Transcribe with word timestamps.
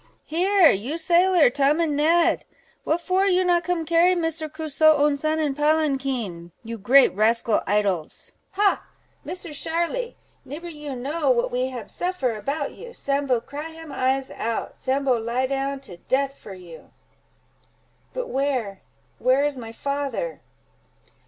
Here, 0.25 0.71
you 0.71 0.97
sailor 0.97 1.51
Tom, 1.51 1.79
and 1.79 1.95
Ned, 1.95 2.43
what 2.83 3.01
for 3.01 3.27
you 3.27 3.43
not 3.45 3.63
come 3.63 3.85
carry 3.85 4.15
Misser 4.15 4.49
Crusoe 4.49 4.95
own 4.95 5.15
son 5.15 5.37
in 5.37 5.53
palanquin—you 5.53 6.77
great 6.79 7.13
rascal 7.13 7.61
idles? 7.67 8.31
Ha! 8.53 8.83
Misser 9.23 9.51
Sharly, 9.53 10.15
nibber 10.43 10.69
you 10.69 10.95
know 10.95 11.29
what 11.29 11.51
we 11.51 11.67
hab 11.67 11.91
suffer 11.91 12.35
about 12.35 12.71
you. 12.71 12.93
Sambo 12.93 13.39
cry 13.41 13.69
him 13.73 13.91
eyes 13.91 14.31
out—Sambo 14.31 15.19
lie 15.19 15.45
down 15.45 15.79
to 15.81 15.97
death 15.97 16.35
for 16.35 16.55
you!" 16.55 16.89
"But 18.11 18.27
where—where 18.27 19.45
is 19.45 19.55
my 19.59 19.71
father!" 19.71 20.41